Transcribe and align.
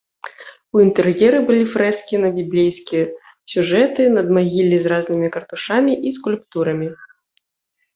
У 0.77 0.81
інтэр'еры 0.85 1.41
былі 1.49 1.65
фрэскі 1.73 2.15
на 2.25 2.29
біблейскія 2.39 3.05
сюжэты, 3.55 4.11
надмагіллі 4.19 4.77
з 4.83 4.97
разнымі 4.97 5.27
картушамі 5.41 5.93
і 6.07 6.21
скульптурамі. 6.21 6.87